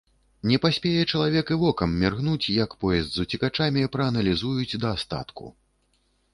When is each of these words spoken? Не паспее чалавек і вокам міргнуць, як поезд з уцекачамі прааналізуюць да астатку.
Не 0.51 0.57
паспее 0.61 1.03
чалавек 1.11 1.51
і 1.55 1.57
вокам 1.63 1.93
міргнуць, 2.05 2.51
як 2.63 2.75
поезд 2.85 3.09
з 3.19 3.27
уцекачамі 3.29 3.87
прааналізуюць 3.99 4.79
да 4.85 4.99
астатку. 4.99 5.45